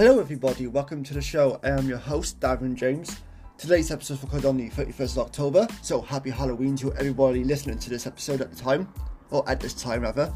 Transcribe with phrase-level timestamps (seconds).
[0.00, 0.66] Hello, everybody.
[0.66, 1.60] Welcome to the show.
[1.62, 3.20] I am your host, Davin James.
[3.58, 7.78] Today's episode is recorded on the 31st of October, so happy Halloween to everybody listening
[7.80, 8.90] to this episode at the time,
[9.30, 10.32] or at this time, rather.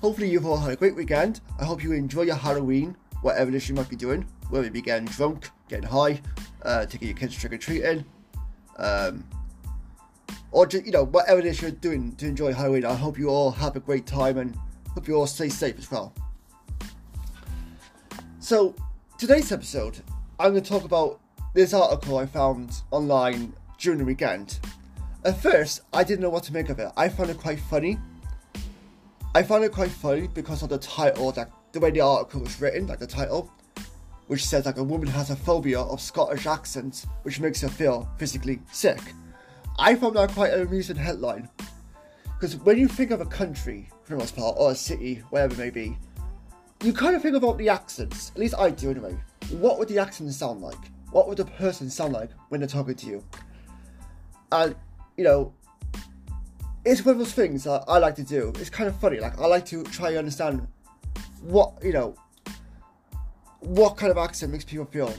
[0.00, 1.40] Hopefully, you've all had a great weekend.
[1.58, 4.72] I hope you enjoy your Halloween, whatever it is you might be doing, whether it
[4.72, 6.22] be getting drunk, getting high,
[6.62, 8.04] uh, taking your kids trick or treating,
[8.76, 9.24] um,
[10.52, 12.84] or just, you know, whatever it is you're doing to enjoy Halloween.
[12.84, 14.56] I hope you all have a great time and
[14.94, 16.14] hope you all stay safe as well.
[18.38, 18.74] So,
[19.16, 20.02] today's episode,
[20.40, 21.20] I'm going to talk about
[21.52, 24.58] this article I found online during the weekend.
[25.24, 26.90] At first, I didn't know what to make of it.
[26.96, 27.98] I found it quite funny.
[29.34, 32.60] I found it quite funny because of the title, like the way the article was
[32.60, 33.50] written, like the title,
[34.26, 38.08] which says like a woman has a phobia of Scottish accents, which makes her feel
[38.18, 39.00] physically sick.
[39.78, 41.48] I found that quite an amusing headline.
[42.24, 45.54] Because when you think of a country, for the most part, or a city, wherever
[45.54, 45.96] it may be,
[46.82, 48.30] you kind of think about the accents.
[48.30, 49.16] At least I do anyway.
[49.50, 50.78] What would the accents sound like?
[51.10, 53.24] What would the person sound like when they're talking to you?
[54.52, 54.74] And,
[55.16, 55.52] you know,
[56.84, 58.52] it's one of those things that I like to do.
[58.56, 59.20] It's kind of funny.
[59.20, 60.66] Like, I like to try and understand
[61.42, 62.14] what, you know,
[63.60, 65.14] what kind of accent makes people feel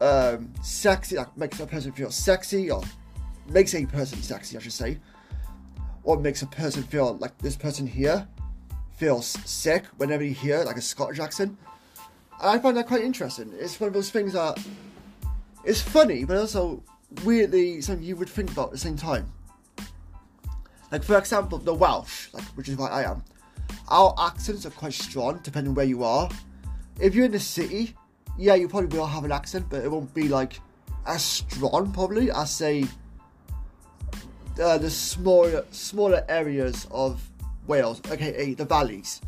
[0.00, 2.82] um, sexy, like makes a person feel sexy, or
[3.48, 4.98] makes a person sexy, I should say,
[6.02, 8.28] or makes a person feel like this person here
[8.98, 11.56] feels sick whenever you hear like a Scottish accent.
[12.40, 13.52] And I find that quite interesting.
[13.58, 14.58] It's one of those things that
[15.64, 16.82] it's funny, but also
[17.24, 19.32] weirdly something you would think about at the same time.
[20.90, 23.22] Like for example, the Welsh, like which is what I am.
[23.88, 26.28] Our accents are quite strong depending where you are.
[27.00, 27.94] If you're in the city,
[28.36, 30.60] yeah, you probably will have an accent, but it won't be like
[31.06, 32.84] as strong probably as say
[34.60, 37.22] uh, the smaller smaller areas of
[37.68, 39.20] Wales, aka the valleys,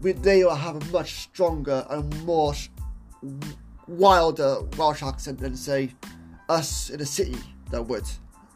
[0.00, 2.54] they will have a much stronger and more
[3.86, 5.92] wilder Welsh accent than say
[6.48, 7.36] us in a city
[7.70, 8.04] that would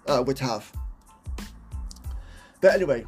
[0.07, 0.71] uh, would have.
[2.61, 3.05] But anyway,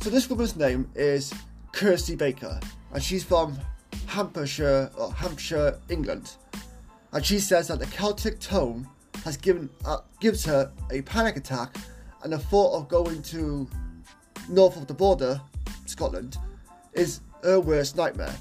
[0.00, 1.32] so this woman's name is
[1.72, 2.60] Kirsty Baker,
[2.92, 3.58] and she's from
[4.06, 6.36] Hampshire, or Hampshire, England.
[7.12, 8.86] And she says that the Celtic tone
[9.24, 11.76] has given uh, gives her a panic attack,
[12.22, 13.68] and the thought of going to
[14.50, 15.40] north of the border,
[15.86, 16.36] Scotland,
[16.92, 18.34] is her worst nightmare.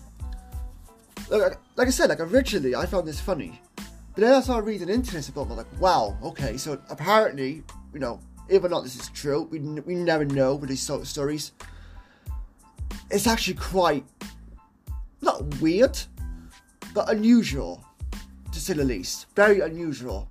[1.30, 4.90] Like, like I said, like originally I found this funny, but then I started reading
[4.90, 9.09] into this about, like, wow, okay, so apparently, you know, if or not this is
[9.09, 11.52] true, we, we never know with these sort of stories.
[13.12, 14.03] It's actually quite
[15.22, 15.97] not weird,
[16.94, 17.84] but unusual,
[18.52, 19.28] to say the least.
[19.36, 20.30] Very unusual.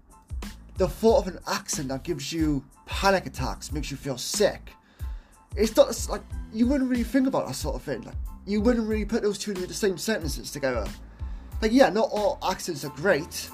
[0.76, 4.72] The thought of an accent that gives you panic attacks, makes you feel sick,
[5.56, 6.22] it's not it's like
[6.52, 8.02] you wouldn't really think about that sort of thing.
[8.02, 8.14] Like
[8.46, 10.86] you wouldn't really put those two in the same sentences together.
[11.60, 13.50] Like yeah, not all accents are great.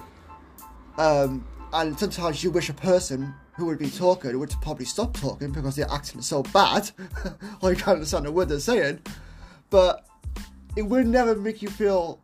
[0.99, 5.51] Um, and sometimes you wish a person who would be talking would probably stop talking
[5.51, 6.91] because their accent is so bad,
[7.61, 9.01] or you can't understand a word they're saying.
[9.71, 10.07] But
[10.77, 12.21] it would never make you feel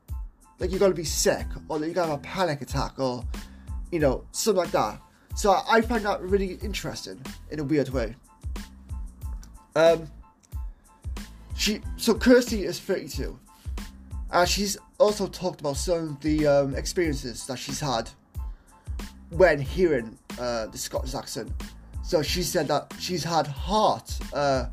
[0.58, 3.24] like you're gonna be sick or that you're gonna have a panic attack or
[3.90, 5.00] you know something like that.
[5.36, 7.20] So I find that really interesting
[7.50, 8.14] in a weird way.
[9.76, 10.08] Um,
[11.56, 13.38] she so Kirsty is 32.
[14.32, 18.10] and she's also talked about some of the um, experiences that she's had
[19.30, 21.50] when hearing uh, the Scottish accent.
[22.02, 24.66] So she said that she's had heart uh,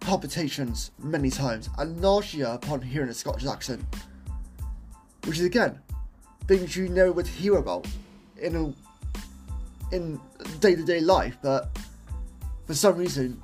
[0.00, 3.82] palpitations many times and nausea upon hearing a Scottish accent,
[5.24, 5.80] which is again
[6.46, 7.86] things you never would hear about
[8.36, 10.20] in a in
[10.60, 11.70] day to day life, but
[12.66, 13.40] for some reason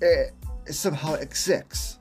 [0.00, 0.32] it,
[0.70, 1.98] somehow exists,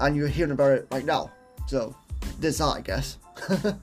[0.00, 1.30] and you're hearing about it right now.
[1.66, 1.94] So
[2.38, 3.18] there's that, I guess.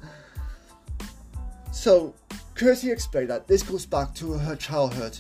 [1.72, 2.14] so
[2.56, 5.18] Kirsty explained that this goes back to her childhood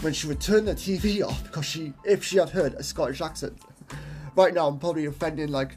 [0.00, 3.20] when she would turn the TV off because she, if she had heard a Scottish
[3.20, 3.58] accent.
[4.36, 5.76] right now, I'm probably offending like,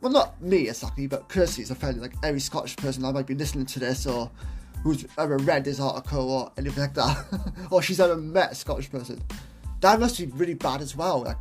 [0.00, 3.34] well, not me exactly, but Kirsty is offending like every Scottish person that might be
[3.34, 4.30] listening to this or
[4.82, 7.24] who's ever read this article or anything like that,
[7.70, 9.22] or she's ever met a Scottish person
[9.84, 11.22] that must be really bad as well.
[11.22, 11.36] Like,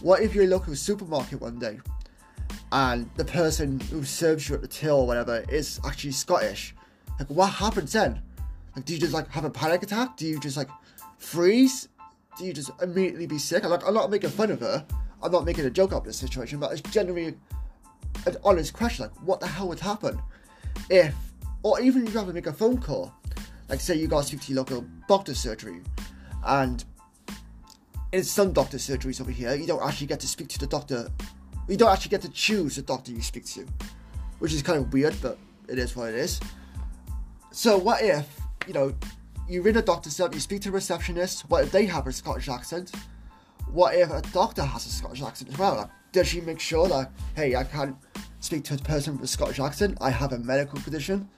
[0.00, 1.80] what if you're a local supermarket one day
[2.70, 6.76] and the person who serves you at the till or whatever is actually Scottish?
[7.18, 8.22] Like, what happens then?
[8.76, 10.16] Like, do you just like have a panic attack?
[10.16, 10.68] Do you just like
[11.18, 11.88] freeze?
[12.38, 13.64] Do you just immediately be sick?
[13.64, 14.86] I'm, like, I'm not making fun of her.
[15.20, 17.34] I'm not making a joke out of this situation, but it's generally
[18.26, 19.06] an honest question.
[19.06, 20.22] Like, what the hell would happen
[20.88, 21.14] if,
[21.64, 23.12] or even if you have to make a phone call,
[23.68, 25.80] like say you got to speak to your local doctor surgery,
[26.46, 26.84] and
[28.12, 31.08] in some doctor surgeries over here, you don't actually get to speak to the doctor.
[31.68, 33.66] You don't actually get to choose the doctor you speak to.
[34.42, 35.38] which is kind of weird, but
[35.68, 36.40] it is what it is.
[37.52, 38.28] So what if,
[38.66, 38.92] you know,
[39.48, 42.12] you ring a doctor's up, you speak to a receptionist, what if they have a
[42.12, 42.90] Scottish accent?
[43.70, 45.76] What if a doctor has a Scottish accent as well?
[45.76, 47.96] Like, does she make sure that, hey, I can't
[48.40, 51.28] speak to a person with a Scottish accent, I have a medical condition?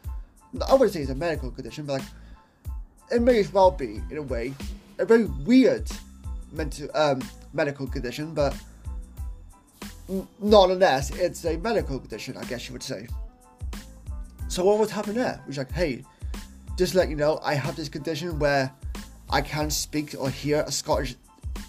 [0.66, 2.02] I wouldn't say it's a medical condition, but like,
[3.12, 4.54] it may as well be, in a way,
[4.98, 5.90] a very weird
[6.54, 7.20] mental, um,
[7.52, 8.54] medical condition, but
[10.40, 13.06] nonetheless, it's a medical condition, I guess you would say.
[14.48, 15.40] So what would happen there?
[15.46, 16.04] Which like, hey,
[16.76, 18.72] just let you know, I have this condition where
[19.30, 21.16] I can't speak or hear a Scottish,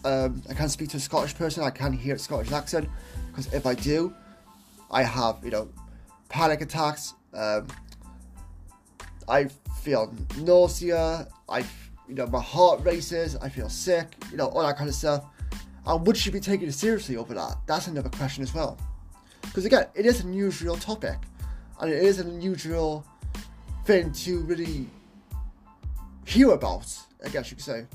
[0.03, 2.89] um, I can't speak to a Scottish person, I can't hear a Scottish accent,
[3.29, 4.13] because if I do,
[4.91, 5.69] I have, you know,
[6.29, 7.67] panic attacks, um,
[9.27, 9.45] I
[9.81, 11.63] feel nausea, I,
[12.07, 15.25] you know, my heart races, I feel sick, you know, all that kind of stuff.
[15.85, 17.57] And would she be taken seriously over that?
[17.67, 18.77] That's another question as well.
[19.41, 21.17] Because again, it is an unusual topic,
[21.79, 23.05] and it is an unusual
[23.85, 24.87] thing to really
[26.25, 26.91] hear about,
[27.23, 27.85] I guess you could say.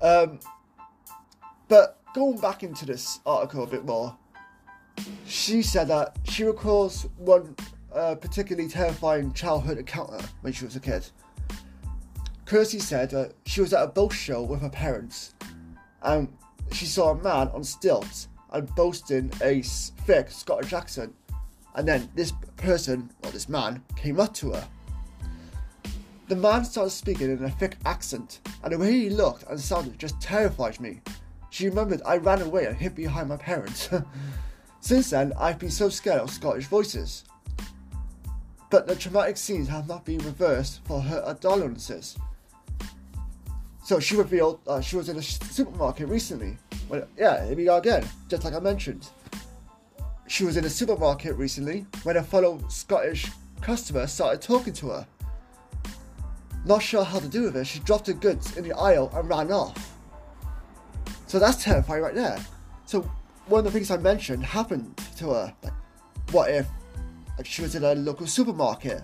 [0.00, 0.38] Um,
[1.68, 4.16] but going back into this article a bit more,
[5.26, 7.56] she said that she recalls one
[7.92, 11.08] uh, particularly terrifying childhood encounter when she was a kid.
[12.46, 15.34] Kirsty said that she was at a boat show with her parents
[16.02, 16.28] and
[16.72, 21.14] she saw a man on stilts and boasting a thick Scottish accent.
[21.74, 24.68] And then this person, or this man, came up to her.
[26.28, 29.98] The man started speaking in a thick accent, and the way he looked and sounded
[29.98, 31.00] just terrified me.
[31.50, 33.90] She remembered I ran away and hid behind my parents.
[34.80, 37.24] Since then, I've been so scared of Scottish voices.
[38.70, 42.16] But the traumatic scenes have not been reversed for her adolescence.
[43.84, 46.56] So she revealed uh, she was in a supermarket recently.
[46.88, 49.08] Well, yeah, here we go again, just like I mentioned.
[50.26, 55.06] She was in a supermarket recently when a fellow Scottish customer started talking to her.
[56.64, 59.28] Not sure how to do with it, she dropped her goods in the aisle and
[59.28, 59.94] ran off.
[61.26, 62.38] So that's terrifying right there.
[62.86, 63.02] So
[63.48, 65.54] one of the things I mentioned happened to her.
[65.62, 65.72] Like,
[66.30, 66.66] what if
[67.36, 69.02] like she was in a local supermarket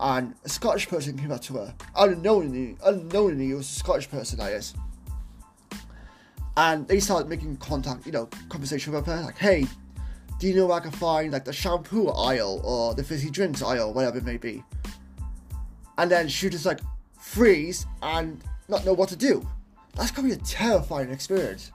[0.00, 4.40] and a Scottish person came up to her, unknowingly, unknowingly it was a Scottish person,
[4.40, 4.74] I guess.
[6.56, 9.66] And they started making contact, you know, conversation with her, like, hey,
[10.38, 13.62] do you know where I can find like the shampoo aisle or the fizzy drinks
[13.62, 14.62] aisle, whatever it may be?
[15.96, 16.80] And then she just like
[17.18, 19.48] freeze and not know what to do.
[19.94, 21.70] That's gonna be a terrifying experience.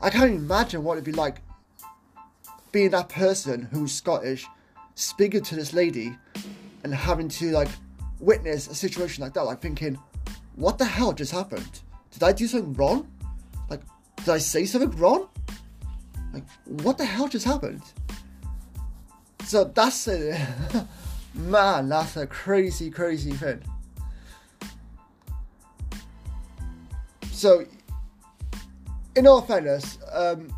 [0.00, 1.42] I can't imagine what it'd be like
[2.72, 4.46] being that person who's Scottish,
[4.94, 6.16] speaking to this lady
[6.84, 7.68] and having to like
[8.18, 9.98] witness a situation like that, like thinking,
[10.56, 11.80] what the hell just happened?
[12.10, 13.08] Did I do something wrong?
[13.68, 13.82] Like,
[14.16, 15.28] did I say something wrong?
[16.32, 17.82] Like, what the hell just happened?
[19.44, 20.86] So that's a
[21.34, 23.62] man, that's a crazy, crazy thing.
[27.32, 27.64] So,
[29.16, 30.52] in all fairness, um,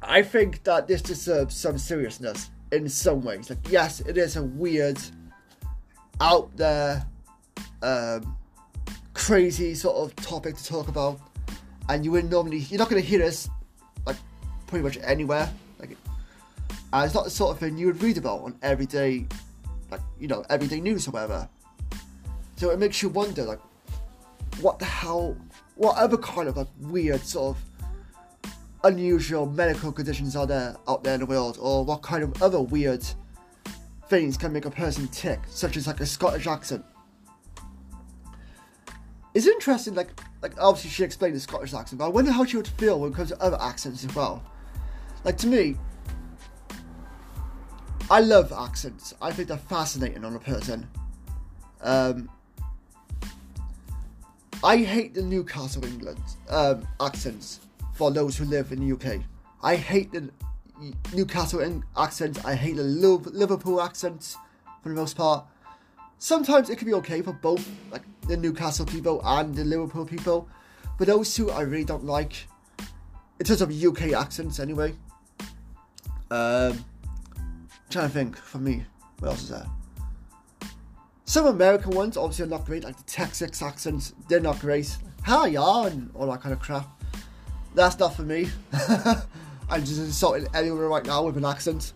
[0.00, 3.50] I think that this deserves some seriousness in some ways.
[3.50, 4.98] Like, yes, it is a weird,
[6.20, 7.06] out there,
[7.82, 8.36] um,
[9.14, 11.20] crazy sort of topic to talk about,
[11.88, 13.48] and you wouldn't normally, you're not going to hear this
[14.06, 14.16] like
[14.66, 15.50] pretty much anywhere.
[15.78, 15.96] Like,
[16.92, 19.26] and it's not the sort of thing you would read about on everyday,
[19.90, 21.48] like you know, everyday news or whatever.
[22.56, 23.60] So it makes you wonder, like,
[24.60, 25.36] what the hell,
[25.76, 27.62] what other kind of like weird sort of
[28.84, 32.60] unusual medical conditions are there out there in the world, or what kind of other
[32.60, 33.04] weird
[34.08, 36.84] things can make a person tick, such as like a Scottish accent.
[39.34, 40.08] It's interesting, like
[40.42, 43.12] like obviously she explained the Scottish accent, but I wonder how she would feel when
[43.12, 44.42] it comes to other accents as well.
[45.24, 45.76] Like to me,
[48.10, 49.14] I love accents.
[49.22, 50.88] I think they're fascinating on a person.
[51.82, 52.28] Um,
[54.62, 57.60] I hate the Newcastle England um, accents
[58.00, 59.20] for those who live in the UK.
[59.62, 60.30] I hate the
[61.14, 62.42] Newcastle accent.
[62.46, 64.36] I hate the Liverpool accent
[64.82, 65.44] for the most part.
[66.16, 70.48] Sometimes it can be okay for both, like the Newcastle people and the Liverpool people,
[70.96, 72.32] but those two I really don't like.
[73.38, 74.94] In terms of UK accents, anyway.
[76.30, 76.82] Um,
[77.90, 78.82] trying to think for me,
[79.18, 79.66] what else is there?
[81.26, 84.14] Some American ones obviously are not great, like the Texas accents.
[84.26, 84.96] They're not great.
[85.24, 86.99] Hi, yeah, and all that kind of crap.
[87.74, 88.48] That's not for me.
[89.70, 91.92] I'm just insulting anyone right now with an accent.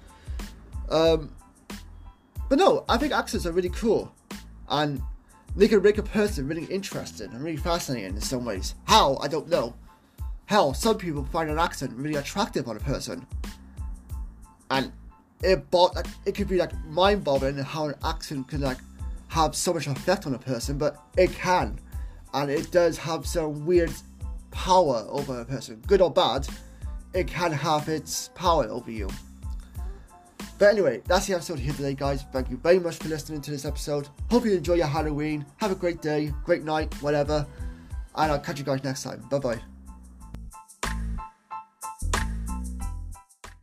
[0.89, 1.33] Um,
[2.49, 4.13] but no, I think accents are really cool.
[4.69, 5.03] And
[5.57, 8.75] they can make a person really interesting and really fascinating in some ways.
[8.85, 9.17] How?
[9.17, 9.75] I don't know.
[10.47, 13.27] Hell, some people find an accent really attractive on a person.
[14.71, 14.93] and
[15.43, 18.79] it bought like it could be like mind-boggling how an accent can like
[19.29, 21.79] have so much effect on a person, but it can,
[22.33, 23.93] and it does have some weird
[24.55, 26.47] power over a person, good or bad.
[27.13, 29.09] It can have its power over you.
[30.59, 32.25] But anyway, that's the episode here today, guys.
[32.33, 34.09] Thank you very much for listening to this episode.
[34.31, 35.45] Hope you enjoy your Halloween.
[35.57, 37.47] Have a great day, great night, whatever.
[38.15, 39.21] And I'll catch you guys next time.
[39.29, 39.74] Bye bye.